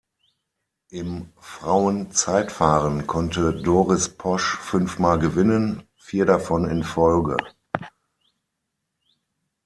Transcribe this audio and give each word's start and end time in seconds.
Im 0.89 1.31
Frauen-Zeitfahren 1.39 3.05
konnte 3.05 3.53
Doris 3.53 4.09
Posch 4.09 4.57
fünfmal 4.57 5.19
gewinnen, 5.19 5.83
vier 5.95 6.25
davon 6.25 6.67
in 6.67 6.83
Folge. 6.83 7.37